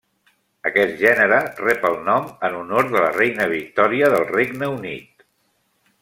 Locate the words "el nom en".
1.89-2.57